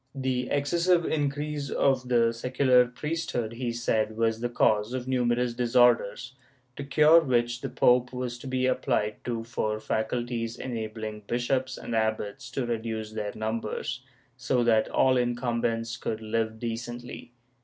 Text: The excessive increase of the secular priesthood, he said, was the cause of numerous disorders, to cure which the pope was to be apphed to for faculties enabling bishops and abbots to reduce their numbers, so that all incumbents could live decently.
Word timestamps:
The 0.15 0.49
excessive 0.49 1.05
increase 1.05 1.69
of 1.69 2.09
the 2.09 2.33
secular 2.33 2.87
priesthood, 2.87 3.53
he 3.53 3.71
said, 3.71 4.17
was 4.17 4.39
the 4.39 4.49
cause 4.49 4.93
of 4.95 5.07
numerous 5.07 5.53
disorders, 5.53 6.33
to 6.75 6.83
cure 6.83 7.19
which 7.21 7.61
the 7.61 7.69
pope 7.69 8.11
was 8.11 8.39
to 8.39 8.47
be 8.47 8.63
apphed 8.63 9.17
to 9.25 9.43
for 9.43 9.79
faculties 9.79 10.57
enabling 10.57 11.25
bishops 11.27 11.77
and 11.77 11.95
abbots 11.95 12.49
to 12.49 12.65
reduce 12.65 13.11
their 13.11 13.33
numbers, 13.35 14.01
so 14.37 14.63
that 14.63 14.89
all 14.89 15.17
incumbents 15.17 15.95
could 15.97 16.19
live 16.19 16.57
decently. 16.57 17.31